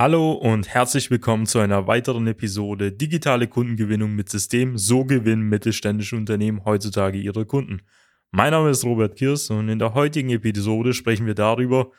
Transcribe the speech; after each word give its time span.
Hallo 0.00 0.32
und 0.32 0.66
herzlich 0.66 1.10
willkommen 1.10 1.44
zu 1.44 1.58
einer 1.58 1.86
weiteren 1.86 2.26
Episode 2.26 2.90
Digitale 2.90 3.48
Kundengewinnung 3.48 4.14
mit 4.14 4.30
System. 4.30 4.78
So 4.78 5.04
gewinnen 5.04 5.42
mittelständische 5.42 6.16
Unternehmen 6.16 6.64
heutzutage 6.64 7.18
ihre 7.18 7.44
Kunden. 7.44 7.82
Mein 8.30 8.52
Name 8.52 8.70
ist 8.70 8.82
Robert 8.82 9.16
Kirs 9.16 9.50
und 9.50 9.68
in 9.68 9.78
der 9.78 9.92
heutigen 9.92 10.30
Episode 10.30 10.94
sprechen 10.94 11.26
wir 11.26 11.34
darüber, 11.34 11.90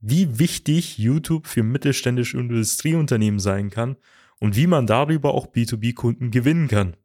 wie 0.00 0.38
wichtig 0.38 0.96
YouTube 0.96 1.46
für 1.46 1.62
mittelständische 1.62 2.38
Industrieunternehmen 2.38 3.38
sein 3.38 3.68
kann 3.68 3.96
und 4.40 4.56
wie 4.56 4.66
man 4.66 4.86
darüber 4.86 5.34
auch 5.34 5.48
B2B-Kunden 5.48 6.30
gewinnen 6.30 6.68
kann. 6.68 6.96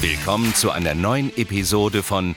Willkommen 0.00 0.54
zu 0.54 0.70
einer 0.70 0.94
neuen 0.94 1.36
Episode 1.36 2.04
von 2.04 2.36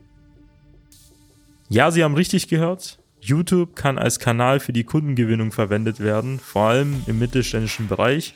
Ja, 1.73 1.89
Sie 1.89 2.03
haben 2.03 2.15
richtig 2.15 2.49
gehört. 2.49 2.99
YouTube 3.21 3.77
kann 3.77 3.97
als 3.97 4.19
Kanal 4.19 4.59
für 4.59 4.73
die 4.73 4.83
Kundengewinnung 4.83 5.53
verwendet 5.53 6.01
werden, 6.01 6.37
vor 6.37 6.63
allem 6.63 7.01
im 7.07 7.17
mittelständischen 7.17 7.87
Bereich. 7.87 8.33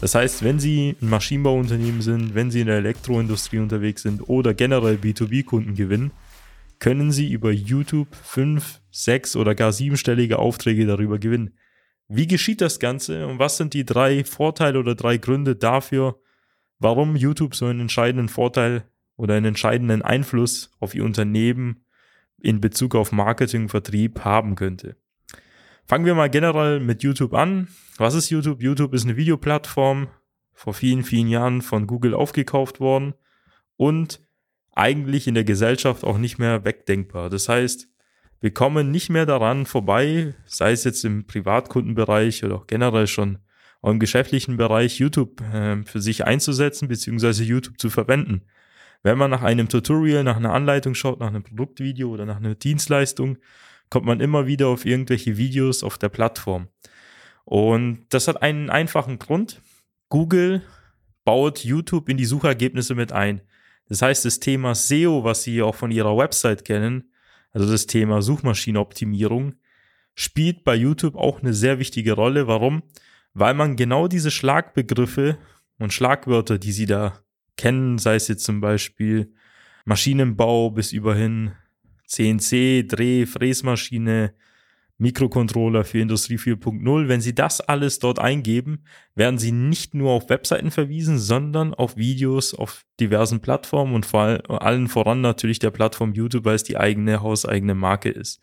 Das 0.00 0.14
heißt, 0.14 0.44
wenn 0.44 0.60
Sie 0.60 0.94
ein 1.02 1.08
Maschinenbauunternehmen 1.08 2.00
sind, 2.00 2.36
wenn 2.36 2.52
Sie 2.52 2.60
in 2.60 2.68
der 2.68 2.76
Elektroindustrie 2.76 3.58
unterwegs 3.58 4.02
sind 4.02 4.28
oder 4.28 4.54
generell 4.54 4.98
B2B-Kunden 5.02 5.74
gewinnen, 5.74 6.12
können 6.78 7.10
Sie 7.10 7.32
über 7.32 7.50
YouTube 7.50 8.14
fünf, 8.14 8.80
sechs 8.92 9.34
oder 9.34 9.56
gar 9.56 9.72
siebenstellige 9.72 10.38
Aufträge 10.38 10.86
darüber 10.86 11.18
gewinnen. 11.18 11.58
Wie 12.06 12.28
geschieht 12.28 12.60
das 12.60 12.78
Ganze 12.78 13.26
und 13.26 13.40
was 13.40 13.56
sind 13.56 13.74
die 13.74 13.84
drei 13.84 14.22
Vorteile 14.22 14.78
oder 14.78 14.94
drei 14.94 15.16
Gründe 15.16 15.56
dafür, 15.56 16.20
warum 16.78 17.16
YouTube 17.16 17.56
so 17.56 17.66
einen 17.66 17.80
entscheidenden 17.80 18.28
Vorteil 18.28 18.84
oder 19.16 19.34
einen 19.34 19.46
entscheidenden 19.46 20.02
Einfluss 20.02 20.70
auf 20.78 20.94
Ihr 20.94 21.04
Unternehmen 21.04 21.80
in 22.40 22.60
Bezug 22.60 22.94
auf 22.94 23.12
Marketing, 23.12 23.68
Vertrieb 23.68 24.20
haben 24.24 24.54
könnte. 24.54 24.96
Fangen 25.84 26.04
wir 26.04 26.14
mal 26.14 26.30
generell 26.30 26.80
mit 26.80 27.02
YouTube 27.02 27.34
an. 27.34 27.68
Was 27.96 28.14
ist 28.14 28.30
YouTube? 28.30 28.62
YouTube 28.62 28.92
ist 28.92 29.04
eine 29.04 29.16
Videoplattform, 29.16 30.08
vor 30.52 30.74
vielen, 30.74 31.04
vielen 31.04 31.28
Jahren 31.28 31.62
von 31.62 31.86
Google 31.86 32.14
aufgekauft 32.14 32.80
worden 32.80 33.14
und 33.76 34.20
eigentlich 34.72 35.26
in 35.26 35.34
der 35.34 35.44
Gesellschaft 35.44 36.04
auch 36.04 36.18
nicht 36.18 36.38
mehr 36.38 36.64
wegdenkbar. 36.64 37.30
Das 37.30 37.48
heißt, 37.48 37.88
wir 38.40 38.52
kommen 38.52 38.90
nicht 38.90 39.08
mehr 39.10 39.26
daran 39.26 39.66
vorbei, 39.66 40.34
sei 40.46 40.72
es 40.72 40.84
jetzt 40.84 41.04
im 41.04 41.26
Privatkundenbereich 41.26 42.44
oder 42.44 42.56
auch 42.56 42.66
generell 42.66 43.06
schon 43.06 43.38
im 43.82 44.00
geschäftlichen 44.00 44.56
Bereich, 44.56 44.98
YouTube 44.98 45.40
äh, 45.40 45.82
für 45.84 46.00
sich 46.00 46.24
einzusetzen, 46.24 46.88
beziehungsweise 46.88 47.44
YouTube 47.44 47.78
zu 47.78 47.88
verwenden. 47.88 48.42
Wenn 49.06 49.18
man 49.18 49.30
nach 49.30 49.42
einem 49.42 49.68
Tutorial, 49.68 50.24
nach 50.24 50.36
einer 50.36 50.52
Anleitung 50.52 50.96
schaut, 50.96 51.20
nach 51.20 51.28
einem 51.28 51.44
Produktvideo 51.44 52.10
oder 52.10 52.26
nach 52.26 52.38
einer 52.38 52.56
Dienstleistung, 52.56 53.38
kommt 53.88 54.04
man 54.04 54.18
immer 54.18 54.48
wieder 54.48 54.66
auf 54.66 54.84
irgendwelche 54.84 55.36
Videos 55.36 55.84
auf 55.84 55.96
der 55.96 56.08
Plattform. 56.08 56.66
Und 57.44 58.06
das 58.08 58.26
hat 58.26 58.42
einen 58.42 58.68
einfachen 58.68 59.20
Grund. 59.20 59.62
Google 60.08 60.64
baut 61.24 61.64
YouTube 61.64 62.08
in 62.08 62.16
die 62.16 62.24
Suchergebnisse 62.24 62.96
mit 62.96 63.12
ein. 63.12 63.42
Das 63.88 64.02
heißt, 64.02 64.24
das 64.24 64.40
Thema 64.40 64.74
SEO, 64.74 65.22
was 65.22 65.44
Sie 65.44 65.62
auch 65.62 65.76
von 65.76 65.92
Ihrer 65.92 66.16
Website 66.16 66.64
kennen, 66.64 67.12
also 67.52 67.70
das 67.70 67.86
Thema 67.86 68.22
Suchmaschinenoptimierung, 68.22 69.54
spielt 70.16 70.64
bei 70.64 70.74
YouTube 70.74 71.14
auch 71.14 71.42
eine 71.42 71.54
sehr 71.54 71.78
wichtige 71.78 72.14
Rolle. 72.14 72.48
Warum? 72.48 72.82
Weil 73.34 73.54
man 73.54 73.76
genau 73.76 74.08
diese 74.08 74.32
Schlagbegriffe 74.32 75.38
und 75.78 75.92
Schlagwörter, 75.92 76.58
die 76.58 76.72
Sie 76.72 76.86
da 76.86 77.22
kennen, 77.56 77.98
sei 77.98 78.16
es 78.16 78.28
jetzt 78.28 78.44
zum 78.44 78.60
Beispiel 78.60 79.32
Maschinenbau 79.84 80.70
bis 80.70 80.92
überhin 80.92 81.52
CNC, 82.06 82.86
Dreh, 82.88 83.26
Fräsmaschine, 83.26 84.34
Mikrocontroller 84.98 85.84
für 85.84 85.98
Industrie 85.98 86.36
4.0. 86.36 87.08
Wenn 87.08 87.20
Sie 87.20 87.34
das 87.34 87.60
alles 87.60 87.98
dort 87.98 88.18
eingeben, 88.18 88.84
werden 89.14 89.38
Sie 89.38 89.52
nicht 89.52 89.94
nur 89.94 90.12
auf 90.12 90.30
Webseiten 90.30 90.70
verwiesen, 90.70 91.18
sondern 91.18 91.74
auf 91.74 91.96
Videos 91.96 92.54
auf 92.54 92.84
diversen 92.98 93.40
Plattformen 93.40 93.94
und 93.94 94.06
vor 94.06 94.40
allen 94.48 94.88
voran 94.88 95.20
natürlich 95.20 95.58
der 95.58 95.70
Plattform 95.70 96.14
YouTube, 96.14 96.44
weil 96.44 96.54
es 96.54 96.62
die 96.62 96.78
eigene 96.78 97.20
hauseigene 97.20 97.74
Marke 97.74 98.08
ist. 98.08 98.40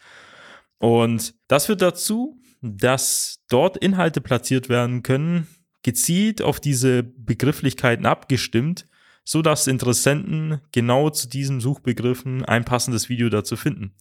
Und 0.78 1.34
das 1.48 1.66
führt 1.66 1.82
dazu, 1.82 2.40
dass 2.62 3.40
dort 3.50 3.78
Inhalte 3.78 4.22
platziert 4.22 4.70
werden 4.70 5.02
können, 5.02 5.48
gezielt 5.82 6.42
auf 6.42 6.60
diese 6.60 7.04
Begrifflichkeiten 7.04 8.06
abgestimmt, 8.06 8.88
so 9.24 9.42
dass 9.42 9.68
Interessenten 9.68 10.62
genau 10.72 11.10
zu 11.10 11.28
diesen 11.28 11.62
Suchbegriffen 11.62 12.44
ein 12.46 12.66
passendes 12.66 13.10
Video 13.10 13.30
dazu 13.30 13.56
finden. 13.56 13.94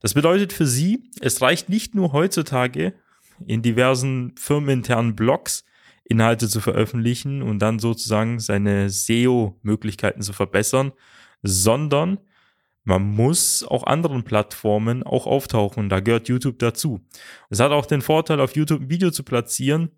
Das 0.00 0.14
bedeutet 0.14 0.52
für 0.52 0.66
Sie, 0.66 1.10
es 1.20 1.40
reicht 1.40 1.68
nicht 1.68 1.94
nur 1.94 2.12
heutzutage 2.12 2.94
in 3.46 3.62
diversen 3.62 4.34
firmeninternen 4.36 5.16
Blogs 5.16 5.64
Inhalte 6.06 6.48
zu 6.48 6.60
veröffentlichen 6.60 7.42
und 7.42 7.60
dann 7.60 7.78
sozusagen 7.78 8.38
seine 8.38 8.90
SEO-Möglichkeiten 8.90 10.20
zu 10.20 10.34
verbessern, 10.34 10.92
sondern 11.42 12.18
man 12.84 13.02
muss 13.02 13.62
auf 13.62 13.86
anderen 13.86 14.24
Plattformen 14.24 15.02
auch 15.02 15.26
auftauchen. 15.26 15.88
Da 15.88 16.00
gehört 16.00 16.28
YouTube 16.28 16.58
dazu. 16.58 17.00
Es 17.48 17.60
hat 17.60 17.72
auch 17.72 17.86
den 17.86 18.02
Vorteil, 18.02 18.40
auf 18.40 18.54
YouTube 18.54 18.82
ein 18.82 18.90
Video 18.90 19.10
zu 19.10 19.22
platzieren, 19.22 19.92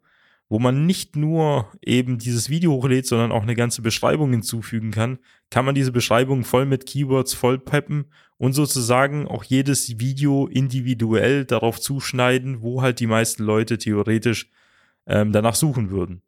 wo 0.48 0.58
man 0.58 0.86
nicht 0.86 1.16
nur 1.16 1.72
eben 1.82 2.18
dieses 2.18 2.48
Video 2.48 2.72
hochlädt, 2.72 3.06
sondern 3.06 3.32
auch 3.32 3.42
eine 3.42 3.56
ganze 3.56 3.82
Beschreibung 3.82 4.30
hinzufügen 4.30 4.92
kann, 4.92 5.18
kann 5.50 5.64
man 5.64 5.74
diese 5.74 5.92
Beschreibung 5.92 6.44
voll 6.44 6.66
mit 6.66 6.86
Keywords 6.86 7.34
vollpeppen 7.34 8.06
und 8.38 8.52
sozusagen 8.52 9.26
auch 9.26 9.44
jedes 9.44 9.98
Video 9.98 10.46
individuell 10.46 11.44
darauf 11.44 11.80
zuschneiden, 11.80 12.62
wo 12.62 12.82
halt 12.82 13.00
die 13.00 13.06
meisten 13.06 13.42
Leute 13.42 13.78
theoretisch 13.78 14.50
ähm, 15.06 15.32
danach 15.32 15.54
suchen 15.54 15.90
würden. 15.90 16.22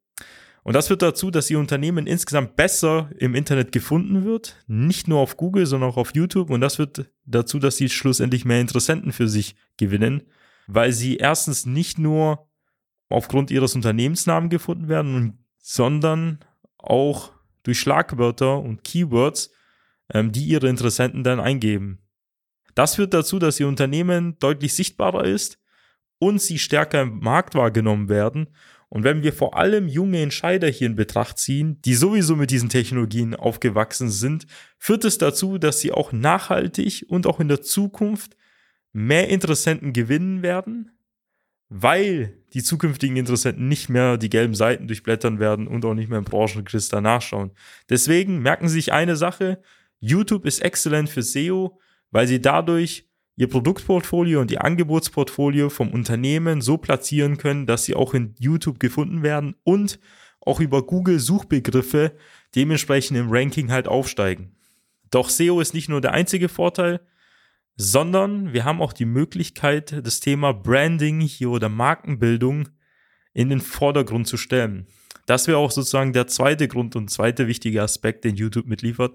Und 0.65 0.75
das 0.75 0.89
führt 0.89 1.03
dazu, 1.03 1.31
dass 1.31 1.49
Ihr 1.51 1.59
Unternehmen 1.59 2.07
insgesamt 2.07 2.57
besser 2.57 3.11
im 3.17 3.35
Internet 3.35 3.73
gefunden 3.73 4.25
wird, 4.25 4.63
nicht 4.67 5.09
nur 5.09 5.21
auf 5.21 5.37
Google, 5.37 5.65
sondern 5.65 5.91
auch 5.91 5.97
auf 5.97 6.15
YouTube. 6.15 6.51
Und 6.51 6.61
das 6.61 6.77
führt 6.77 7.11
dazu, 7.25 7.59
dass 7.59 7.77
Sie 7.77 7.89
schlussendlich 7.89 8.45
mehr 8.45 8.61
Interessenten 8.61 9.13
für 9.13 9.29
sich 9.29 9.57
gewinnen, 9.77 10.25
weil 10.67 10.93
Sie 10.93 11.17
erstens 11.17 11.65
nicht 11.65 11.99
nur 11.99 12.48
aufgrund 13.09 13.51
ihres 13.51 13.75
Unternehmensnamen 13.75 14.51
gefunden 14.51 14.89
werden, 14.89 15.45
sondern 15.59 16.41
auch 16.79 17.33
durch 17.63 17.81
Schlagwörter 17.81 18.61
und 18.61 18.85
Keywords, 18.85 19.51
ähm, 20.13 20.33
die 20.33 20.45
ihre 20.45 20.69
Interessenten 20.69 21.25
dann 21.25 21.41
eingeben. 21.41 21.99
Das 22.75 22.95
führt 22.95 23.13
dazu, 23.13 23.39
dass 23.39 23.59
ihr 23.59 23.69
Unternehmen 23.69 24.39
deutlich 24.39 24.75
sichtbarer 24.75 25.25
ist 25.25 25.59
und 26.19 26.41
sie 26.41 26.59
stärker 26.59 27.03
im 27.03 27.19
Markt 27.21 27.55
wahrgenommen 27.55 28.09
werden. 28.09 28.49
Und 28.89 29.05
wenn 29.05 29.23
wir 29.23 29.33
vor 29.33 29.57
allem 29.57 29.87
junge 29.87 30.23
Entscheider 30.23 30.69
hier 30.69 30.87
in 30.87 30.97
Betracht 30.97 31.39
ziehen, 31.39 31.81
die 31.83 31.95
sowieso 31.95 32.37
mit 32.37 32.51
diesen 32.51 32.71
Technologien 32.71 33.35
aufgewachsen 33.35 34.09
sind, 34.09 34.47
führt 34.79 35.05
es 35.05 35.19
dazu, 35.19 35.59
dass 35.59 35.81
sie 35.81 35.93
auch 35.93 36.13
nachhaltig 36.13 37.05
und 37.09 37.27
auch 37.27 37.41
in 37.41 37.49
der 37.49 37.61
Zukunft 37.61 38.37
mehr 38.93 39.29
Interessenten 39.29 39.93
gewinnen 39.93 40.43
werden, 40.43 40.98
weil 41.69 42.39
die 42.55 42.63
zukünftigen 42.63 43.17
Interessenten 43.17 43.69
nicht 43.69 43.89
mehr 43.89 44.17
die 44.17 44.31
gelben 44.31 44.55
Seiten 44.55 44.87
durchblättern 44.87 45.39
werden 45.39 45.67
und 45.67 45.85
auch 45.85 45.95
nicht 45.95 46.09
mehr 46.09 46.19
im 46.19 46.25
Branchenregister 46.25 47.01
nachschauen. 47.01 47.51
Deswegen 47.91 48.41
merken 48.41 48.69
Sie 48.69 48.75
sich 48.75 48.93
eine 48.93 49.17
Sache, 49.17 49.61
YouTube 50.01 50.47
ist 50.47 50.63
exzellent 50.63 51.11
für 51.11 51.23
SEO, 51.23 51.79
weil 52.11 52.27
Sie 52.27 52.41
dadurch 52.41 53.09
ihr 53.39 53.49
Produktportfolio 53.49 54.41
und 54.41 54.51
ihr 54.51 54.65
Angebotsportfolio 54.65 55.71
vom 55.71 55.93
Unternehmen 55.93 56.61
so 56.61 56.77
platzieren 56.77 57.37
können, 57.37 57.67
dass 57.67 57.85
sie 57.85 57.95
auch 57.95 58.13
in 58.13 58.35
YouTube 58.41 58.81
gefunden 58.81 59.23
werden 59.23 59.55
und 59.63 60.01
auch 60.41 60.59
über 60.59 60.85
Google 60.85 61.21
Suchbegriffe 61.21 62.17
dementsprechend 62.57 63.17
im 63.17 63.31
Ranking 63.31 63.71
halt 63.71 63.87
aufsteigen. 63.87 64.57
Doch 65.13 65.29
SEO 65.31 65.61
ist 65.61 65.73
nicht 65.73 65.89
nur 65.89 66.01
der 66.01 66.15
einzige 66.15 66.49
Vorteil, 66.49 67.01
sondern 67.81 68.53
wir 68.53 68.65
haben 68.65 68.83
auch 68.83 68.93
die 68.93 69.05
Möglichkeit, 69.05 70.05
das 70.05 70.19
Thema 70.19 70.53
Branding 70.53 71.21
hier 71.21 71.51
oder 71.51 71.69
Markenbildung 71.69 72.69
in 73.33 73.49
den 73.49 73.61
Vordergrund 73.61 74.27
zu 74.27 74.37
stellen. 74.37 74.89
Das 75.27 75.47
wäre 75.47 75.59
auch 75.59 75.71
sozusagen 75.71 76.13
der 76.13 76.27
zweite 76.27 76.67
Grund 76.67 76.97
und 76.97 77.09
zweite 77.09 77.47
wichtige 77.47 77.83
Aspekt, 77.83 78.25
den 78.25 78.35
YouTube 78.35 78.67
mitliefert. 78.67 79.15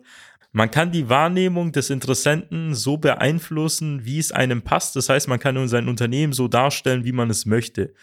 Man 0.53 0.71
kann 0.71 0.91
die 0.91 1.09
Wahrnehmung 1.09 1.73
des 1.73 1.89
Interessenten 1.89 2.73
so 2.73 2.97
beeinflussen, 2.97 4.05
wie 4.05 4.19
es 4.19 4.31
einem 4.31 4.61
passt. 4.61 4.95
Das 4.95 5.09
heißt, 5.09 5.27
man 5.27 5.39
kann 5.39 5.67
sein 5.67 5.89
Unternehmen 5.89 6.31
so 6.31 6.47
darstellen, 6.47 7.03
wie 7.03 7.11
man 7.11 7.29
es 7.29 7.45
möchte. 7.45 7.93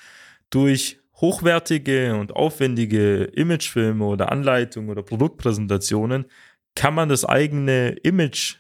Durch 0.51 0.99
hochwertige 1.15 2.17
und 2.17 2.37
aufwendige 2.37 3.25
Imagefilme 3.25 4.05
oder 4.05 4.31
Anleitungen 4.31 4.91
oder 4.91 5.03
Produktpräsentationen 5.03 6.27
kann 6.75 6.95
man 6.95 7.09
das 7.09 7.25
eigene 7.25 7.91
Image 8.03 8.57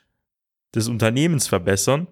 des 0.74 0.88
Unternehmens 0.88 1.48
verbessern. 1.48 2.08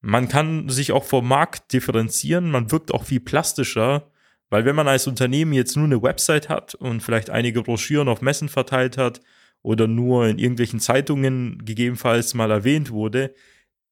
Man 0.00 0.28
kann 0.28 0.68
sich 0.68 0.92
auch 0.92 1.04
vom 1.04 1.26
Markt 1.26 1.72
differenzieren, 1.72 2.50
man 2.50 2.70
wirkt 2.70 2.92
auch 2.92 3.04
viel 3.04 3.20
plastischer, 3.20 4.10
weil 4.50 4.64
wenn 4.64 4.76
man 4.76 4.88
als 4.88 5.06
Unternehmen 5.06 5.52
jetzt 5.52 5.76
nur 5.76 5.86
eine 5.86 6.02
Website 6.02 6.48
hat 6.48 6.74
und 6.74 7.02
vielleicht 7.02 7.30
einige 7.30 7.62
Broschüren 7.62 8.08
auf 8.08 8.22
Messen 8.22 8.48
verteilt 8.48 8.96
hat 8.96 9.20
oder 9.62 9.86
nur 9.86 10.26
in 10.28 10.38
irgendwelchen 10.38 10.80
Zeitungen 10.80 11.64
gegebenenfalls 11.64 12.34
mal 12.34 12.50
erwähnt 12.50 12.90
wurde, 12.90 13.34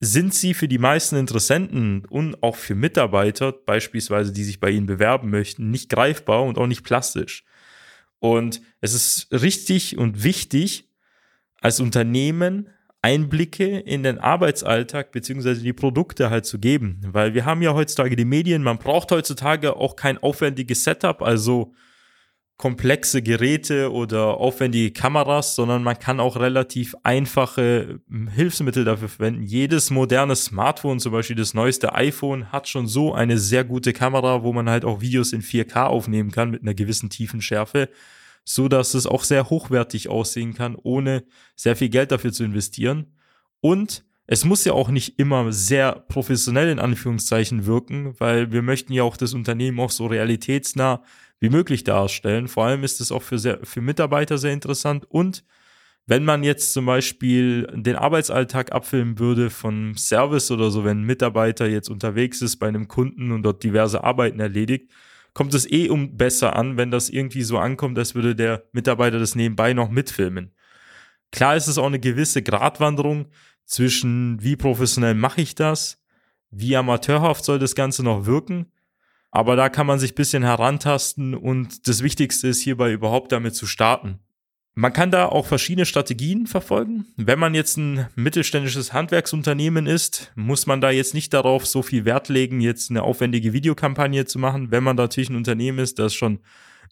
sind 0.00 0.34
sie 0.34 0.54
für 0.54 0.68
die 0.68 0.78
meisten 0.78 1.16
Interessenten 1.16 2.04
und 2.04 2.42
auch 2.42 2.56
für 2.56 2.74
Mitarbeiter, 2.74 3.52
beispielsweise 3.52 4.32
die 4.32 4.44
sich 4.44 4.60
bei 4.60 4.70
ihnen 4.70 4.86
bewerben 4.86 5.30
möchten, 5.30 5.70
nicht 5.70 5.88
greifbar 5.88 6.44
und 6.44 6.58
auch 6.58 6.66
nicht 6.66 6.84
plastisch. 6.84 7.44
Und 8.18 8.60
es 8.80 8.94
ist 8.94 9.28
richtig 9.32 9.98
und 9.98 10.22
wichtig, 10.22 10.90
als 11.60 11.80
Unternehmen 11.80 12.68
Einblicke 13.06 13.78
in 13.78 14.02
den 14.02 14.18
Arbeitsalltag 14.18 15.12
beziehungsweise 15.12 15.62
die 15.62 15.72
Produkte 15.72 16.28
halt 16.28 16.44
zu 16.44 16.58
geben. 16.58 17.00
Weil 17.06 17.34
wir 17.34 17.44
haben 17.44 17.62
ja 17.62 17.72
heutzutage 17.72 18.16
die 18.16 18.24
Medien, 18.24 18.64
man 18.64 18.78
braucht 18.78 19.12
heutzutage 19.12 19.76
auch 19.76 19.94
kein 19.94 20.18
aufwendiges 20.18 20.82
Setup, 20.82 21.22
also 21.22 21.72
komplexe 22.56 23.22
Geräte 23.22 23.92
oder 23.92 24.38
aufwendige 24.38 24.90
Kameras, 24.90 25.54
sondern 25.54 25.84
man 25.84 26.00
kann 26.00 26.18
auch 26.18 26.36
relativ 26.36 26.96
einfache 27.04 28.00
hm, 28.08 28.26
Hilfsmittel 28.26 28.84
dafür 28.84 29.08
verwenden. 29.08 29.44
Jedes 29.44 29.90
moderne 29.90 30.34
Smartphone, 30.34 30.98
zum 30.98 31.12
Beispiel 31.12 31.36
das 31.36 31.54
neueste 31.54 31.94
iPhone, 31.94 32.50
hat 32.50 32.66
schon 32.66 32.88
so 32.88 33.14
eine 33.14 33.38
sehr 33.38 33.62
gute 33.62 33.92
Kamera, 33.92 34.42
wo 34.42 34.52
man 34.52 34.68
halt 34.68 34.84
auch 34.84 35.00
Videos 35.00 35.32
in 35.32 35.42
4K 35.42 35.84
aufnehmen 35.84 36.32
kann 36.32 36.50
mit 36.50 36.62
einer 36.62 36.74
gewissen 36.74 37.08
Tiefenschärfe 37.08 37.88
so 38.48 38.68
dass 38.68 38.94
es 38.94 39.06
auch 39.06 39.24
sehr 39.24 39.50
hochwertig 39.50 40.08
aussehen 40.08 40.54
kann, 40.54 40.76
ohne 40.76 41.24
sehr 41.56 41.76
viel 41.76 41.88
Geld 41.88 42.12
dafür 42.12 42.32
zu 42.32 42.44
investieren. 42.44 43.12
Und 43.60 44.04
es 44.28 44.44
muss 44.44 44.64
ja 44.64 44.72
auch 44.72 44.88
nicht 44.88 45.18
immer 45.18 45.52
sehr 45.52 45.92
professionell 46.08 46.70
in 46.70 46.78
Anführungszeichen 46.78 47.66
wirken, 47.66 48.14
weil 48.18 48.52
wir 48.52 48.62
möchten 48.62 48.92
ja 48.92 49.02
auch 49.02 49.16
das 49.16 49.34
Unternehmen 49.34 49.80
auch 49.80 49.90
so 49.90 50.06
realitätsnah 50.06 51.02
wie 51.40 51.50
möglich 51.50 51.84
darstellen. 51.84 52.48
Vor 52.48 52.64
allem 52.64 52.84
ist 52.84 53.00
es 53.00 53.12
auch 53.12 53.22
für, 53.22 53.38
sehr, 53.38 53.58
für 53.64 53.80
Mitarbeiter 53.80 54.38
sehr 54.38 54.52
interessant 54.52 55.04
und 55.08 55.44
wenn 56.08 56.24
man 56.24 56.44
jetzt 56.44 56.72
zum 56.72 56.86
Beispiel 56.86 57.66
den 57.74 57.96
Arbeitsalltag 57.96 58.70
abfilmen 58.70 59.18
würde 59.18 59.50
von 59.50 59.96
Service 59.96 60.52
oder 60.52 60.70
so, 60.70 60.84
wenn 60.84 61.00
ein 61.00 61.04
Mitarbeiter 61.04 61.66
jetzt 61.66 61.90
unterwegs 61.90 62.42
ist 62.42 62.58
bei 62.58 62.68
einem 62.68 62.86
Kunden 62.86 63.32
und 63.32 63.42
dort 63.42 63.64
diverse 63.64 64.04
Arbeiten 64.04 64.38
erledigt, 64.38 64.92
kommt 65.36 65.52
es 65.52 65.70
eh 65.70 65.90
um 65.90 66.16
besser 66.16 66.56
an, 66.56 66.78
wenn 66.78 66.90
das 66.90 67.10
irgendwie 67.10 67.42
so 67.42 67.58
ankommt, 67.58 67.98
als 67.98 68.14
würde 68.14 68.34
der 68.34 68.64
Mitarbeiter 68.72 69.18
das 69.18 69.34
nebenbei 69.34 69.74
noch 69.74 69.90
mitfilmen. 69.90 70.54
Klar 71.30 71.56
ist 71.56 71.66
es 71.66 71.76
auch 71.76 71.84
eine 71.84 72.00
gewisse 72.00 72.42
Gratwanderung 72.42 73.26
zwischen 73.66 74.42
wie 74.42 74.56
professionell 74.56 75.12
mache 75.12 75.42
ich 75.42 75.54
das, 75.54 76.02
wie 76.50 76.74
amateurhaft 76.74 77.44
soll 77.44 77.58
das 77.58 77.74
Ganze 77.74 78.02
noch 78.02 78.24
wirken, 78.24 78.72
aber 79.30 79.56
da 79.56 79.68
kann 79.68 79.86
man 79.86 79.98
sich 79.98 80.12
ein 80.12 80.14
bisschen 80.14 80.42
herantasten 80.42 81.34
und 81.34 81.86
das 81.86 82.02
Wichtigste 82.02 82.48
ist 82.48 82.62
hierbei 82.62 82.90
überhaupt 82.90 83.30
damit 83.30 83.54
zu 83.54 83.66
starten. 83.66 84.20
Man 84.78 84.92
kann 84.92 85.10
da 85.10 85.24
auch 85.24 85.46
verschiedene 85.46 85.86
Strategien 85.86 86.46
verfolgen. 86.46 87.06
Wenn 87.16 87.38
man 87.38 87.54
jetzt 87.54 87.78
ein 87.78 88.08
mittelständisches 88.14 88.92
Handwerksunternehmen 88.92 89.86
ist, 89.86 90.32
muss 90.34 90.66
man 90.66 90.82
da 90.82 90.90
jetzt 90.90 91.14
nicht 91.14 91.32
darauf 91.32 91.66
so 91.66 91.80
viel 91.80 92.04
Wert 92.04 92.28
legen, 92.28 92.60
jetzt 92.60 92.90
eine 92.90 93.02
aufwendige 93.02 93.54
Videokampagne 93.54 94.26
zu 94.26 94.38
machen. 94.38 94.70
Wenn 94.70 94.84
man 94.84 94.96
natürlich 94.96 95.30
ein 95.30 95.36
Unternehmen 95.36 95.78
ist, 95.78 95.98
das 95.98 96.12
schon 96.12 96.40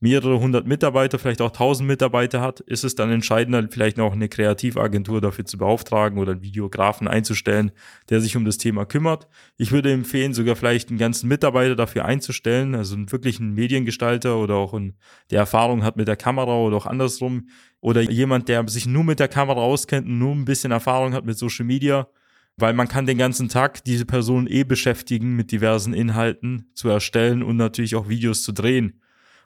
mehrere 0.00 0.41
hundert 0.41 0.67
Mitarbeiter, 0.67 1.19
vielleicht 1.19 1.41
auch 1.41 1.50
tausend 1.50 1.88
Mitarbeiter 1.88 2.41
hat, 2.41 2.61
ist 2.61 2.85
es 2.85 2.94
dann 2.94 3.11
entscheidender, 3.11 3.67
vielleicht 3.70 3.96
noch 3.96 4.12
eine 4.12 4.29
Kreativagentur 4.29 5.20
dafür 5.20 5.44
zu 5.44 5.58
beauftragen 5.58 6.19
oder 6.19 6.32
einen 6.32 6.43
Videografen 6.43 7.08
einzustellen, 7.08 7.73
der 8.11 8.20
sich 8.20 8.37
um 8.37 8.44
das 8.44 8.58
Thema 8.58 8.85
kümmert. 8.85 9.29
Ich 9.56 9.73
würde 9.73 9.93
empfehlen, 9.93 10.35
sogar 10.35 10.56
vielleicht 10.56 10.88
einen 10.88 10.99
ganzen 10.99 11.29
Mitarbeiter 11.29 11.76
dafür 11.76 12.05
einzustellen, 12.05 12.75
also 12.75 12.94
einen 12.94 13.11
wirklichen 13.12 13.55
Mediengestalter 13.55 14.37
oder 14.37 14.55
auch 14.55 14.75
einen, 14.75 14.96
der 15.31 15.41
Erfahrung 15.41 15.85
hat 15.85 15.96
mit 15.96 16.08
der 16.08 16.17
Kamera 16.17 16.56
oder 16.56 16.76
auch 16.76 16.87
andersrum 16.87 17.49
oder 17.81 18.00
jemand, 18.00 18.49
der 18.49 18.67
sich 18.69 18.87
nur 18.87 19.05
mit 19.05 19.20
der 19.20 19.29
Kamera 19.29 19.61
auskennt 19.61 20.06
und 20.06 20.19
nur 20.19 20.35
ein 20.35 20.44
bisschen 20.44 20.73
Erfahrung 20.73 21.14
hat 21.14 21.25
mit 21.25 21.38
Social 21.38 21.67
Media 21.67 22.08
weil 22.56 22.73
man 22.73 22.88
kann 22.88 23.06
den 23.06 23.19
ganzen 23.19 23.49
Tag 23.49 23.85
diese 23.85 24.06
Person 24.06 24.46
eh 24.46 24.64
beschäftigen, 24.64 25.35
mit 25.35 25.50
diversen 25.50 25.93
Inhalten 25.93 26.70
zu 26.75 26.88
erstellen 26.88 27.43
und 27.43 27.56
natürlich 27.56 27.96
auch 27.96 28.08
Videos 28.08 28.43
zu 28.43 28.52
drehen. 28.52 29.00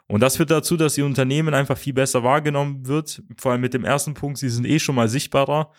Und 0.09 0.21
das 0.21 0.37
führt 0.37 0.51
dazu, 0.51 0.75
dass 0.75 0.97
ihr 0.97 1.05
Unternehmen 1.05 1.53
einfach 1.53 1.77
viel 1.77 1.93
besser 1.93 2.23
wahrgenommen 2.23 2.87
wird. 2.87 3.21
Vor 3.37 3.51
allem 3.51 3.61
mit 3.61 3.75
dem 3.75 3.85
ersten 3.85 4.15
Punkt, 4.15 4.39
sie 4.39 4.49
sind 4.49 4.65
eh 4.65 4.79
schon 4.79 4.95
mal 4.95 5.07
sichtbarer. 5.07 5.71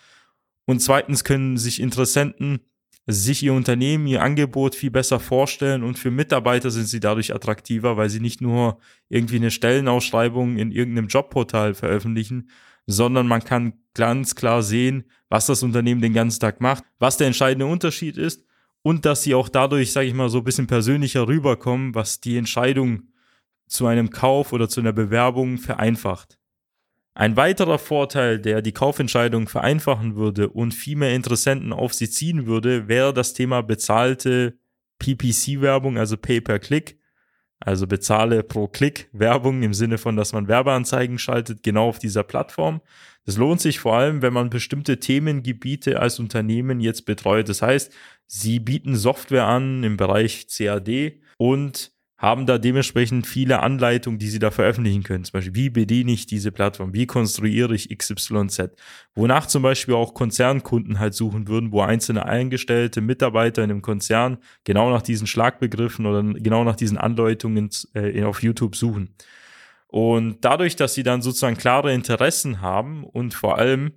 Und 0.67 0.81
zweitens 0.81 1.25
können 1.25 1.57
sich 1.57 1.81
Interessenten 1.81 2.61
sich 3.07 3.43
ihr 3.43 3.53
Unternehmen, 3.55 4.07
ihr 4.07 4.23
Angebot 4.23 4.75
viel 4.75 4.91
besser 4.91 5.21
vorstellen 5.21 5.83
und 5.83 5.99
für 5.99 6.11
Mitarbeiter 6.11 6.71
sind 6.71 6.87
sie 6.87 7.01
dadurch 7.01 7.35
attraktiver, 7.35 7.97
weil 7.97 8.11
sie 8.11 8.21
nicht 8.21 8.41
nur 8.41 8.79
irgendwie 9.09 9.37
eine 9.37 9.51
Stellenausschreibung 9.51 10.59
in 10.59 10.71
irgendeinem 10.71 11.09
Jobportal 11.09 11.75
veröffentlichen, 11.75 12.51
sondern 12.87 13.27
man 13.27 13.43
kann 13.43 13.73
ganz 13.95 14.35
klar 14.35 14.63
sehen, 14.63 15.05
was 15.29 15.47
das 15.47 15.63
Unternehmen 15.63 16.01
den 16.01 16.13
ganzen 16.13 16.41
Tag 16.41 16.61
macht, 16.61 16.85
was 16.99 17.17
der 17.17 17.27
entscheidende 17.27 17.67
Unterschied 17.67 18.17
ist 18.17 18.45
und 18.83 19.05
dass 19.05 19.23
sie 19.23 19.35
auch 19.35 19.49
dadurch, 19.49 19.93
sage 19.93 20.07
ich 20.07 20.15
mal, 20.15 20.29
so 20.29 20.39
ein 20.39 20.45
bisschen 20.45 20.67
persönlicher 20.67 21.27
rüberkommen, 21.27 21.95
was 21.95 22.21
die 22.21 22.37
Entscheidung 22.37 23.10
zu 23.71 23.87
einem 23.87 24.11
Kauf 24.11 24.53
oder 24.53 24.69
zu 24.69 24.81
einer 24.81 24.93
Bewerbung 24.93 25.57
vereinfacht. 25.57 26.39
Ein 27.15 27.37
weiterer 27.37 27.79
Vorteil, 27.79 28.39
der 28.39 28.63
die 28.63 28.73
Kaufentscheidung 28.73 29.49
vereinfachen 29.49 30.17
würde 30.17 30.49
und 30.49 30.75
viel 30.75 30.97
mehr 30.97 31.15
Interessenten 31.15 31.73
auf 31.73 31.95
sie 31.95 32.11
ziehen 32.11 32.47
würde, 32.47 32.89
wäre 32.89 33.15
das 33.15 33.33
Thema 33.33 33.63
bezahlte 33.63 34.59
PPC-Werbung, 34.99 35.99
also 35.99 36.17
Pay-per-Click, 36.17 36.99
also 37.61 37.87
bezahle 37.87 38.43
pro 38.43 38.69
Klick 38.69 39.09
Werbung 39.13 39.63
im 39.63 39.75
Sinne 39.75 39.99
von, 39.99 40.17
dass 40.17 40.33
man 40.33 40.49
Werbeanzeigen 40.49 41.19
schaltet, 41.19 41.63
genau 41.63 41.89
auf 41.89 41.99
dieser 41.99 42.23
Plattform. 42.23 42.81
Das 43.25 43.37
lohnt 43.37 43.61
sich 43.61 43.79
vor 43.79 43.97
allem, 43.97 44.23
wenn 44.23 44.33
man 44.33 44.51
bestimmte 44.51 44.99
Themengebiete 44.99 46.01
als 46.01 46.19
Unternehmen 46.19 46.81
jetzt 46.81 47.05
betreut. 47.05 47.49
Das 47.49 47.63
heißt, 47.63 47.93
sie 48.27 48.59
bieten 48.59 48.97
Software 48.97 49.47
an 49.47 49.85
im 49.85 49.97
Bereich 49.97 50.47
CAD 50.49 51.21
und 51.37 51.93
haben 52.21 52.45
da 52.45 52.59
dementsprechend 52.59 53.27
viele 53.27 53.61
Anleitungen, 53.61 54.19
die 54.19 54.29
sie 54.29 54.39
da 54.39 54.51
veröffentlichen 54.51 55.03
können. 55.03 55.25
Zum 55.25 55.33
Beispiel, 55.33 55.55
wie 55.55 55.71
bediene 55.71 56.13
ich 56.13 56.27
diese 56.27 56.53
Plattform? 56.53 56.93
Wie 56.93 57.07
konstruiere 57.07 57.75
ich 57.75 57.97
XYZ? 57.97 58.73
Wonach 59.15 59.47
zum 59.47 59.63
Beispiel 59.63 59.95
auch 59.95 60.13
Konzernkunden 60.13 60.99
halt 60.99 61.15
suchen 61.15 61.49
würden, 61.49 61.73
wo 61.73 61.81
einzelne 61.81 62.27
eingestellte 62.27 63.01
Mitarbeiter 63.01 63.65
in 63.65 63.71
einem 63.71 63.81
Konzern 63.81 64.37
genau 64.65 64.91
nach 64.91 65.01
diesen 65.01 65.27
Schlagbegriffen 65.27 66.05
oder 66.05 66.23
genau 66.23 66.63
nach 66.63 66.77
diesen 66.77 66.99
Anleitungen 66.99 67.71
äh, 67.95 68.23
auf 68.23 68.43
YouTube 68.43 68.77
suchen. 68.77 69.15
Und 69.87 70.45
dadurch, 70.45 70.77
dass 70.77 70.93
sie 70.93 71.03
dann 71.03 71.23
sozusagen 71.23 71.57
klare 71.57 71.95
Interessen 71.95 72.61
haben 72.61 73.03
und 73.03 73.33
vor 73.33 73.57
allem 73.57 73.93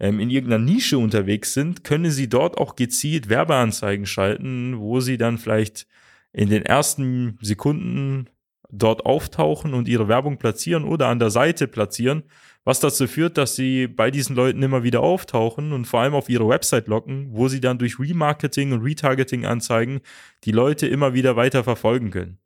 ähm, 0.00 0.18
in 0.18 0.30
irgendeiner 0.30 0.64
Nische 0.64 0.98
unterwegs 0.98 1.54
sind, 1.54 1.84
können 1.84 2.10
sie 2.10 2.28
dort 2.28 2.58
auch 2.58 2.74
gezielt 2.74 3.28
Werbeanzeigen 3.28 4.04
schalten, 4.04 4.80
wo 4.80 4.98
sie 4.98 5.16
dann 5.16 5.38
vielleicht 5.38 5.86
in 6.32 6.50
den 6.50 6.64
ersten 6.64 7.38
Sekunden 7.40 8.28
dort 8.70 9.06
auftauchen 9.06 9.74
und 9.74 9.88
ihre 9.88 10.08
Werbung 10.08 10.38
platzieren 10.38 10.84
oder 10.84 11.08
an 11.08 11.18
der 11.18 11.30
Seite 11.30 11.68
platzieren, 11.68 12.24
was 12.64 12.80
dazu 12.80 13.06
führt, 13.06 13.38
dass 13.38 13.56
sie 13.56 13.86
bei 13.86 14.10
diesen 14.10 14.36
Leuten 14.36 14.62
immer 14.62 14.82
wieder 14.82 15.00
auftauchen 15.00 15.72
und 15.72 15.86
vor 15.86 16.00
allem 16.00 16.14
auf 16.14 16.28
ihre 16.28 16.48
Website 16.48 16.86
locken, 16.86 17.28
wo 17.30 17.48
sie 17.48 17.60
dann 17.60 17.78
durch 17.78 17.98
Remarketing 17.98 18.72
und 18.72 18.82
Retargeting 18.82 19.46
Anzeigen 19.46 20.00
die 20.44 20.52
Leute 20.52 20.86
immer 20.86 21.14
wieder 21.14 21.34
weiter 21.36 21.64
verfolgen 21.64 22.10
können. 22.10 22.38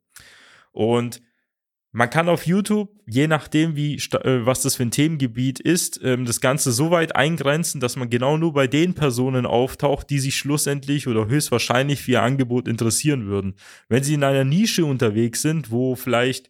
Und 0.71 1.21
Man 1.95 2.09
kann 2.09 2.27
auf 2.27 2.47
YouTube, 2.47 2.89
je 3.05 3.27
nachdem, 3.27 3.75
wie, 3.75 3.97
äh, 3.97 4.45
was 4.47 4.63
das 4.63 4.75
für 4.75 4.81
ein 4.81 4.89
Themengebiet 4.89 5.59
ist, 5.59 5.99
ähm, 6.03 6.25
das 6.25 6.41
Ganze 6.41 6.71
so 6.71 6.89
weit 6.89 7.15
eingrenzen, 7.15 7.79
dass 7.79 7.95
man 7.95 8.09
genau 8.09 8.35
nur 8.35 8.51
bei 8.51 8.65
den 8.65 8.95
Personen 8.95 9.45
auftaucht, 9.45 10.09
die 10.09 10.17
sich 10.17 10.35
schlussendlich 10.35 11.07
oder 11.07 11.27
höchstwahrscheinlich 11.27 12.01
für 12.01 12.13
ihr 12.13 12.23
Angebot 12.23 12.67
interessieren 12.67 13.27
würden. 13.27 13.53
Wenn 13.89 14.03
sie 14.03 14.15
in 14.15 14.23
einer 14.23 14.43
Nische 14.43 14.85
unterwegs 14.85 15.43
sind, 15.43 15.69
wo 15.69 15.93
vielleicht 15.93 16.49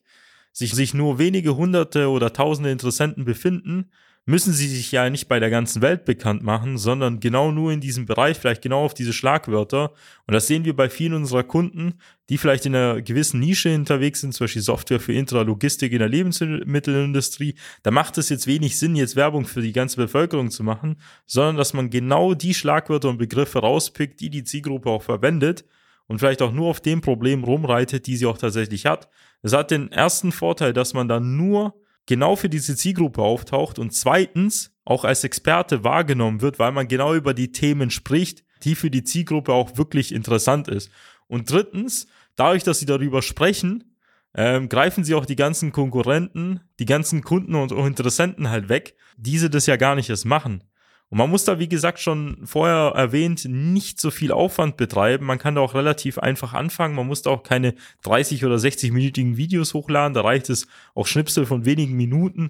sich, 0.53 0.73
sich 0.73 0.93
nur 0.93 1.19
wenige 1.19 1.57
hunderte 1.57 2.07
oder 2.07 2.31
tausende 2.31 2.71
Interessenten 2.71 3.25
befinden, 3.25 3.91
müssen 4.25 4.53
sie 4.53 4.67
sich 4.67 4.91
ja 4.91 5.09
nicht 5.09 5.27
bei 5.27 5.39
der 5.39 5.49
ganzen 5.49 5.81
Welt 5.81 6.05
bekannt 6.05 6.43
machen, 6.43 6.77
sondern 6.77 7.19
genau 7.19 7.51
nur 7.51 7.73
in 7.73 7.81
diesem 7.81 8.05
Bereich, 8.05 8.37
vielleicht 8.37 8.61
genau 8.61 8.85
auf 8.85 8.93
diese 8.93 9.11
Schlagwörter. 9.11 9.91
Und 10.27 10.33
das 10.33 10.47
sehen 10.47 10.63
wir 10.63 10.75
bei 10.75 10.89
vielen 10.89 11.13
unserer 11.13 11.43
Kunden, 11.43 11.95
die 12.29 12.37
vielleicht 12.37 12.65
in 12.65 12.75
einer 12.75 13.01
gewissen 13.01 13.41
Nische 13.41 13.75
unterwegs 13.75 14.21
sind, 14.21 14.33
zum 14.33 14.45
Beispiel 14.45 14.61
Software 14.61 15.01
für 15.01 15.13
Intralogistik 15.13 15.91
in 15.91 15.99
der 15.99 16.07
Lebensmittelindustrie. 16.07 17.55
Da 17.83 17.91
macht 17.91 18.17
es 18.17 18.29
jetzt 18.29 18.47
wenig 18.47 18.79
Sinn, 18.79 18.95
jetzt 18.95 19.17
Werbung 19.17 19.45
für 19.45 19.61
die 19.61 19.73
ganze 19.73 19.97
Bevölkerung 19.97 20.51
zu 20.51 20.63
machen, 20.63 20.95
sondern 21.25 21.57
dass 21.57 21.73
man 21.73 21.89
genau 21.89 22.33
die 22.33 22.53
Schlagwörter 22.53 23.09
und 23.09 23.17
Begriffe 23.17 23.59
rauspickt, 23.59 24.21
die 24.21 24.29
die 24.29 24.45
Zielgruppe 24.45 24.89
auch 24.89 25.03
verwendet 25.03 25.65
und 26.07 26.19
vielleicht 26.19 26.41
auch 26.41 26.53
nur 26.53 26.69
auf 26.69 26.79
dem 26.79 27.01
Problem 27.01 27.43
rumreitet, 27.43 28.07
die 28.07 28.15
sie 28.15 28.25
auch 28.25 28.37
tatsächlich 28.37 28.85
hat. 28.85 29.09
Es 29.41 29.51
hat 29.51 29.71
den 29.71 29.91
ersten 29.91 30.31
Vorteil, 30.31 30.71
dass 30.71 30.93
man 30.93 31.09
dann 31.09 31.35
nur 31.35 31.73
genau 32.05 32.35
für 32.35 32.49
diese 32.49 32.75
Zielgruppe 32.75 33.21
auftaucht 33.21 33.79
und 33.79 33.93
zweitens 33.93 34.75
auch 34.85 35.05
als 35.05 35.23
Experte 35.23 35.83
wahrgenommen 35.83 36.41
wird, 36.41 36.59
weil 36.59 36.71
man 36.71 36.87
genau 36.87 37.13
über 37.13 37.33
die 37.33 37.51
Themen 37.51 37.89
spricht, 37.89 38.43
die 38.63 38.75
für 38.75 38.89
die 38.89 39.03
Zielgruppe 39.03 39.53
auch 39.53 39.77
wirklich 39.77 40.13
interessant 40.13 40.67
ist. 40.67 40.91
Und 41.27 41.49
drittens, 41.49 42.07
dadurch, 42.35 42.63
dass 42.63 42.79
sie 42.79 42.85
darüber 42.85 43.21
sprechen, 43.21 43.95
ähm, 44.35 44.67
greifen 44.67 45.03
sie 45.03 45.15
auch 45.15 45.25
die 45.25 45.35
ganzen 45.35 45.71
Konkurrenten, 45.71 46.61
die 46.79 46.85
ganzen 46.85 47.23
Kunden 47.23 47.55
und 47.55 47.71
Interessenten 47.71 48.49
halt 48.49 48.67
weg, 48.67 48.95
diese 49.17 49.49
das 49.49 49.67
ja 49.67 49.75
gar 49.75 49.95
nicht 49.95 50.09
erst 50.09 50.25
machen. 50.25 50.63
Und 51.13 51.19
man 51.19 51.29
muss 51.29 51.45
da, 51.45 51.59
wie 51.59 51.69
gesagt, 51.69 51.99
schon 51.99 52.39
vorher 52.43 52.93
erwähnt, 52.95 53.45
nicht 53.45 54.01
so 54.01 54.09
viel 54.09 54.31
Aufwand 54.31 54.77
betreiben. 54.77 55.27
Man 55.27 55.37
kann 55.37 55.53
da 55.53 55.61
auch 55.61 55.75
relativ 55.75 56.17
einfach 56.17 56.53
anfangen. 56.53 56.95
Man 56.95 57.05
muss 57.05 57.21
da 57.21 57.29
auch 57.29 57.43
keine 57.43 57.75
30 58.01 58.43
oder 58.45 58.55
60-minütigen 58.55 59.37
Videos 59.37 59.75
hochladen. 59.75 60.15
Da 60.15 60.21
reicht 60.21 60.49
es 60.49 60.65
auch 60.95 61.05
Schnipsel 61.05 61.45
von 61.45 61.65
wenigen 61.65 61.93
Minuten 61.93 62.49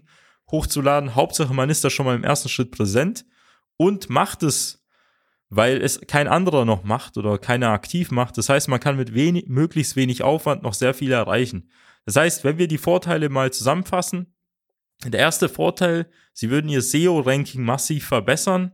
hochzuladen. 0.49 1.13
Hauptsache, 1.13 1.53
man 1.53 1.69
ist 1.69 1.83
da 1.83 1.89
schon 1.89 2.05
mal 2.05 2.15
im 2.15 2.23
ersten 2.23 2.47
Schritt 2.47 2.71
präsent 2.71 3.25
und 3.75 4.09
macht 4.09 4.43
es, 4.43 4.81
weil 5.49 5.81
es 5.81 5.99
kein 6.07 6.29
anderer 6.29 6.63
noch 6.63 6.85
macht 6.85 7.17
oder 7.17 7.37
keiner 7.39 7.71
aktiv 7.71 8.11
macht. 8.11 8.37
Das 8.37 8.47
heißt, 8.47 8.69
man 8.69 8.79
kann 8.79 8.95
mit 8.95 9.13
wenig, 9.13 9.49
möglichst 9.49 9.97
wenig 9.97 10.23
Aufwand 10.23 10.63
noch 10.63 10.73
sehr 10.73 10.93
viel 10.93 11.11
erreichen. 11.11 11.69
Das 12.05 12.15
heißt, 12.15 12.45
wenn 12.45 12.57
wir 12.57 12.69
die 12.69 12.77
Vorteile 12.77 13.27
mal 13.27 13.51
zusammenfassen, 13.51 14.32
der 15.11 15.19
erste 15.19 15.49
Vorteil, 15.49 16.07
sie 16.33 16.49
würden 16.49 16.69
ihr 16.69 16.81
SEO-Ranking 16.81 17.63
massiv 17.63 18.07
verbessern 18.07 18.71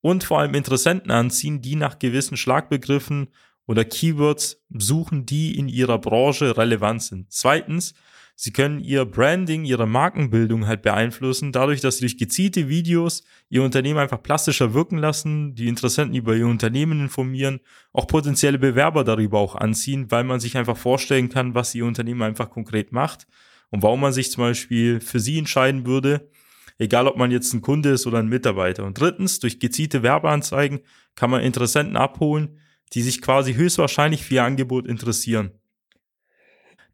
und 0.00 0.24
vor 0.24 0.40
allem 0.40 0.54
Interessenten 0.54 1.10
anziehen, 1.10 1.60
die 1.60 1.76
nach 1.76 1.98
gewissen 1.98 2.36
Schlagbegriffen 2.36 3.28
oder 3.66 3.84
Keywords 3.84 4.62
suchen, 4.70 5.26
die 5.26 5.58
in 5.58 5.68
ihrer 5.68 5.98
Branche 5.98 6.56
relevant 6.56 7.02
sind. 7.02 7.32
Zweitens, 7.32 7.94
sie 8.36 8.52
können 8.52 8.78
ihr 8.78 9.04
Branding, 9.04 9.64
ihre 9.64 9.88
Markenbildung 9.88 10.66
halt 10.66 10.82
beeinflussen, 10.82 11.50
dadurch, 11.52 11.80
dass 11.80 11.96
sie 11.96 12.02
durch 12.02 12.18
gezielte 12.18 12.68
Videos 12.68 13.24
ihr 13.48 13.62
Unternehmen 13.62 13.98
einfach 13.98 14.22
plastischer 14.22 14.74
wirken 14.74 14.98
lassen, 14.98 15.54
die 15.54 15.68
Interessenten 15.68 16.14
über 16.14 16.36
ihr 16.36 16.46
Unternehmen 16.46 17.00
informieren, 17.00 17.60
auch 17.92 18.06
potenzielle 18.06 18.58
Bewerber 18.58 19.02
darüber 19.02 19.40
auch 19.40 19.56
anziehen, 19.56 20.10
weil 20.10 20.24
man 20.24 20.38
sich 20.38 20.56
einfach 20.56 20.76
vorstellen 20.76 21.28
kann, 21.28 21.54
was 21.54 21.74
ihr 21.74 21.84
Unternehmen 21.84 22.22
einfach 22.22 22.50
konkret 22.50 22.92
macht 22.92 23.26
und 23.70 23.82
warum 23.82 24.00
man 24.00 24.12
sich 24.12 24.30
zum 24.30 24.44
Beispiel 24.44 25.00
für 25.00 25.20
sie 25.20 25.38
entscheiden 25.38 25.86
würde, 25.86 26.30
egal 26.78 27.06
ob 27.06 27.16
man 27.16 27.30
jetzt 27.30 27.52
ein 27.52 27.62
Kunde 27.62 27.90
ist 27.90 28.06
oder 28.06 28.18
ein 28.18 28.28
Mitarbeiter. 28.28 28.84
Und 28.84 29.00
drittens, 29.00 29.38
durch 29.40 29.58
gezielte 29.58 30.02
Werbeanzeigen 30.02 30.80
kann 31.14 31.30
man 31.30 31.42
Interessenten 31.42 31.96
abholen, 31.96 32.60
die 32.92 33.02
sich 33.02 33.20
quasi 33.20 33.54
höchstwahrscheinlich 33.54 34.24
für 34.24 34.34
ihr 34.34 34.44
Angebot 34.44 34.86
interessieren. 34.86 35.50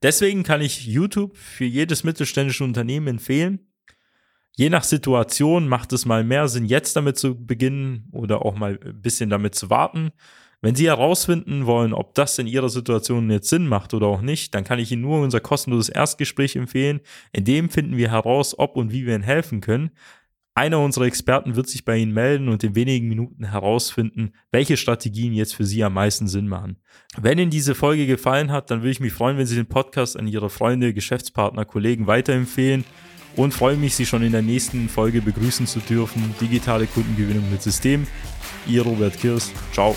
Deswegen 0.02 0.43
kann 0.43 0.61
ich 0.61 0.87
YouTube 0.87 1.37
für 1.37 1.64
jedes 1.64 2.02
mittelständische 2.02 2.64
Unternehmen 2.64 3.07
empfehlen. 3.07 3.69
Je 4.57 4.69
nach 4.69 4.85
Situation 4.85 5.69
macht 5.69 5.93
es 5.93 6.05
mal 6.05 6.25
mehr 6.25 6.49
Sinn, 6.49 6.67
jetzt 6.67 6.97
damit 6.97 7.17
zu 7.19 7.47
beginnen 7.47 8.09
oder 8.12 8.45
auch 8.45 8.55
mal 8.55 8.79
ein 8.85 9.00
bisschen 9.00 9.31
damit 9.31 9.55
zu 9.55 9.71
warten. 9.71 10.11
Wenn 10.62 10.76
Sie 10.76 10.87
herausfinden 10.87 11.66
wollen, 11.66 11.92
ob 11.92 12.14
das 12.14 12.38
in 12.38 12.47
Ihrer 12.47 12.69
Situation 12.69 13.28
jetzt 13.31 13.49
Sinn 13.49 13.66
macht 13.66 13.95
oder 13.95 14.07
auch 14.07 14.21
nicht, 14.21 14.54
dann 14.54 14.62
kann 14.62 14.78
ich 14.78 14.92
Ihnen 14.92 15.02
nur 15.02 15.21
unser 15.21 15.40
kostenloses 15.40 15.88
Erstgespräch 15.88 16.54
empfehlen. 16.54 17.00
In 17.33 17.45
dem 17.45 17.69
finden 17.69 17.97
wir 17.97 18.12
heraus, 18.12 18.57
ob 18.57 18.76
und 18.76 18.92
wie 18.92 19.04
wir 19.04 19.14
Ihnen 19.14 19.25
helfen 19.25 19.61
können. 19.61 19.90
Einer 20.54 20.81
unserer 20.81 21.07
Experten 21.07 21.57
wird 21.57 21.69
sich 21.69 21.85
bei 21.85 21.97
Ihnen 21.97 22.12
melden 22.12 22.49
und 22.49 22.62
in 22.62 22.76
wenigen 22.76 23.09
Minuten 23.09 23.45
herausfinden, 23.45 24.35
welche 24.52 24.76
Strategien 24.76 25.33
jetzt 25.33 25.54
für 25.54 25.64
Sie 25.64 25.83
am 25.83 25.95
meisten 25.95 26.28
Sinn 26.28 26.47
machen. 26.47 26.76
Wenn 27.16 27.38
Ihnen 27.38 27.50
diese 27.50 27.75
Folge 27.75 28.07
gefallen 28.07 28.52
hat, 28.52 28.71
dann 28.71 28.81
würde 28.81 28.90
ich 28.90 29.00
mich 29.00 29.14
freuen, 29.14 29.38
wenn 29.38 29.47
Sie 29.47 29.57
den 29.57 29.66
Podcast 29.66 30.16
an 30.16 30.28
Ihre 30.28 30.50
Freunde, 30.50 30.95
Geschäftspartner, 30.95 31.64
Kollegen 31.64 32.07
weiterempfehlen 32.07 32.85
und 33.35 33.52
freue 33.52 33.76
mich, 33.76 33.97
Sie 33.97 34.07
schon 34.07 34.23
in 34.23 34.33
der 34.33 34.42
nächsten 34.42 34.88
Folge 34.88 35.23
begrüßen 35.23 35.66
zu 35.66 35.81
dürfen. 35.81 36.35
Digitale 36.40 36.87
Kundengewinnung 36.87 37.50
mit 37.50 37.62
System. 37.62 38.07
Ihr 38.69 38.83
Robert 38.83 39.19
Kirs. 39.19 39.50
Ciao. 39.73 39.97